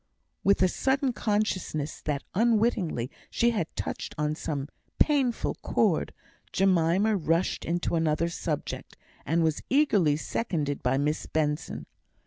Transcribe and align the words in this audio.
With 0.43 0.63
a 0.63 0.67
sudden 0.67 1.13
consciousness 1.13 2.01
that 2.05 2.23
unwittingly 2.33 3.11
she 3.29 3.51
had 3.51 3.67
touched 3.75 4.15
on 4.17 4.33
some 4.33 4.67
painful 4.97 5.53
chord, 5.61 6.11
Jemima 6.51 7.15
rushed 7.15 7.63
into 7.65 7.93
another 7.93 8.27
subject, 8.27 8.97
and 9.27 9.43
was 9.43 9.61
eagerly 9.69 10.17
seconded 10.17 10.81
by 10.81 10.97
Miss 10.97 11.27
Benson. 11.27 11.85